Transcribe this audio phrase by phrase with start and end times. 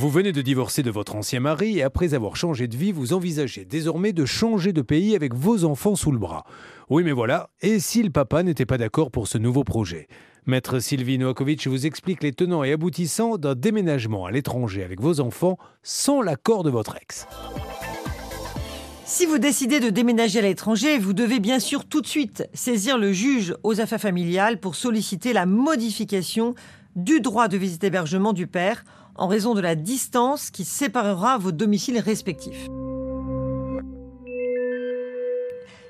[0.00, 3.12] Vous venez de divorcer de votre ancien mari et après avoir changé de vie, vous
[3.12, 6.44] envisagez désormais de changer de pays avec vos enfants sous le bras.
[6.88, 10.08] Oui, mais voilà, et si le papa n'était pas d'accord pour ce nouveau projet?
[10.46, 15.20] Maître Sylvie Noakovic vous explique les tenants et aboutissants d'un déménagement à l'étranger avec vos
[15.20, 17.26] enfants sans l'accord de votre ex.
[19.04, 22.96] Si vous décidez de déménager à l'étranger, vous devez bien sûr tout de suite saisir
[22.96, 26.54] le juge aux affaires familiales pour solliciter la modification
[26.96, 31.52] du droit de visite hébergement du père en raison de la distance qui séparera vos
[31.52, 32.68] domiciles respectifs.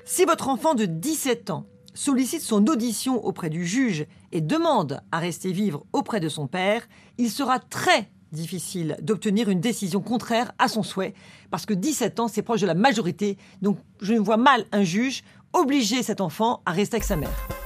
[0.05, 5.19] Si votre enfant de 17 ans sollicite son audition auprès du juge et demande à
[5.19, 10.67] rester vivre auprès de son père, il sera très difficile d'obtenir une décision contraire à
[10.67, 11.13] son souhait,
[11.49, 14.83] parce que 17 ans, c'est proche de la majorité, donc je ne vois mal un
[14.83, 17.60] juge obliger cet enfant à rester avec sa mère.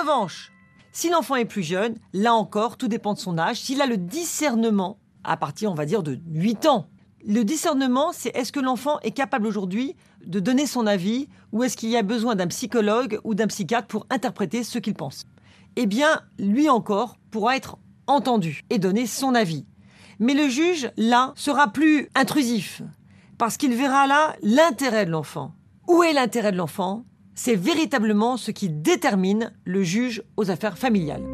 [0.00, 0.52] Revanche,
[0.92, 3.60] si l'enfant est plus jeune, là encore, tout dépend de son âge.
[3.60, 6.88] S'il a le discernement, à partir, on va dire, de 8 ans,
[7.26, 11.76] le discernement, c'est est-ce que l'enfant est capable aujourd'hui de donner son avis ou est-ce
[11.76, 15.24] qu'il y a besoin d'un psychologue ou d'un psychiatre pour interpréter ce qu'il pense?
[15.76, 19.66] Eh bien, lui encore pourra être entendu et donner son avis.
[20.18, 22.82] Mais le juge, là, sera plus intrusif
[23.38, 25.54] parce qu'il verra là l'intérêt de l'enfant.
[25.88, 27.04] Où est l'intérêt de l'enfant?
[27.42, 31.24] C'est véritablement ce qui détermine le juge aux affaires familiales.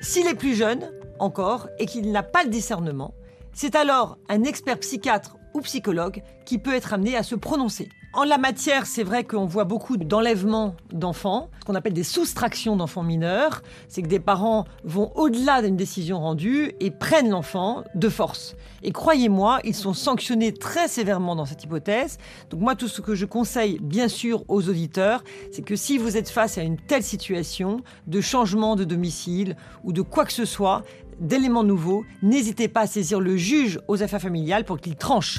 [0.00, 3.12] S'il est plus jeune, encore, et qu'il n'a pas le discernement,
[3.52, 7.90] c'est alors un expert psychiatre ou psychologue qui peut être amené à se prononcer.
[8.16, 12.74] En la matière, c'est vrai qu'on voit beaucoup d'enlèvements d'enfants, ce qu'on appelle des soustractions
[12.74, 13.62] d'enfants mineurs.
[13.88, 18.56] C'est que des parents vont au-delà d'une décision rendue et prennent l'enfant de force.
[18.82, 22.16] Et croyez-moi, ils sont sanctionnés très sévèrement dans cette hypothèse.
[22.48, 26.16] Donc moi, tout ce que je conseille, bien sûr, aux auditeurs, c'est que si vous
[26.16, 30.46] êtes face à une telle situation de changement de domicile ou de quoi que ce
[30.46, 30.84] soit,
[31.20, 35.38] d'éléments nouveaux, n'hésitez pas à saisir le juge aux affaires familiales pour qu'il tranche.